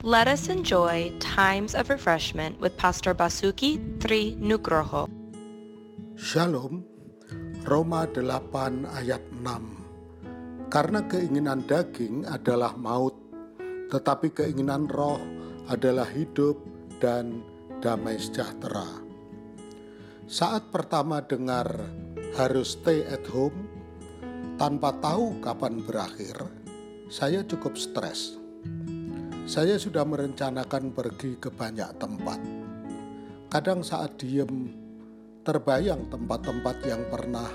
[0.00, 5.04] Let us enjoy times of refreshment with Pastor Basuki Tri Nugroho.
[6.16, 6.80] Shalom,
[7.68, 10.72] Roma 8 ayat 6.
[10.72, 13.12] Karena keinginan daging adalah maut,
[13.92, 15.20] tetapi keinginan roh
[15.68, 16.56] adalah hidup
[16.96, 17.44] dan
[17.84, 19.04] damai sejahtera.
[20.24, 21.68] Saat pertama dengar
[22.40, 23.68] harus stay at home,
[24.56, 26.40] tanpa tahu kapan berakhir,
[27.12, 28.40] saya cukup stres.
[29.50, 32.38] Saya sudah merencanakan pergi ke banyak tempat.
[33.50, 34.70] Kadang saat diem,
[35.42, 37.50] terbayang tempat-tempat yang pernah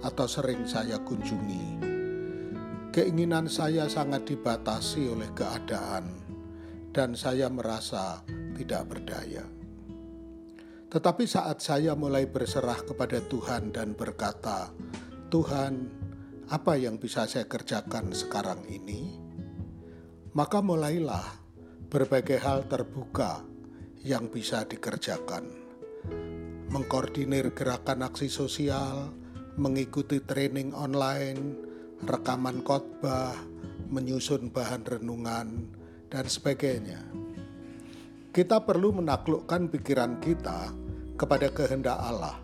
[0.00, 1.84] atau sering saya kunjungi.
[2.88, 6.08] Keinginan saya sangat dibatasi oleh keadaan,
[6.96, 8.24] dan saya merasa
[8.56, 9.44] tidak berdaya.
[10.88, 14.72] Tetapi saat saya mulai berserah kepada Tuhan dan berkata,
[15.28, 15.84] "Tuhan,
[16.48, 19.25] apa yang bisa saya kerjakan sekarang ini?"
[20.36, 21.24] Maka mulailah
[21.88, 23.40] berbagai hal terbuka
[24.04, 25.48] yang bisa dikerjakan.
[26.68, 29.16] Mengkoordinir gerakan aksi sosial,
[29.56, 31.56] mengikuti training online,
[32.04, 33.32] rekaman khotbah,
[33.88, 35.72] menyusun bahan renungan,
[36.12, 37.00] dan sebagainya.
[38.28, 40.68] Kita perlu menaklukkan pikiran kita
[41.16, 42.36] kepada kehendak Allah,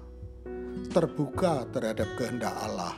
[0.97, 2.97] terbuka terhadap kehendak Allah,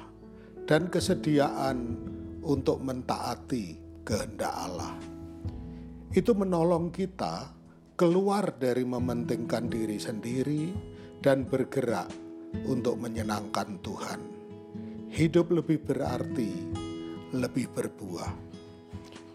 [0.71, 1.99] dan kesediaan
[2.47, 4.93] untuk mentaati kehendak Allah.
[6.15, 7.51] Itu menolong kita
[7.97, 10.71] keluar dari mementingkan diri sendiri
[11.25, 12.13] dan bergerak
[12.69, 14.21] untuk menyenangkan Tuhan.
[15.11, 16.53] Hidup lebih berarti,
[17.35, 18.31] lebih berbuah.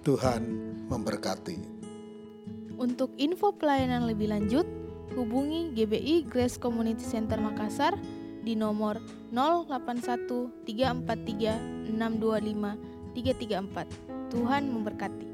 [0.07, 0.43] Tuhan
[0.87, 1.81] memberkati.
[2.79, 4.63] Untuk info pelayanan lebih lanjut,
[5.19, 7.99] hubungi GBI Grace Community Center Makassar
[8.39, 9.03] di nomor
[9.35, 14.18] 081 343 625 334.
[14.29, 15.28] Tuhan memberkati.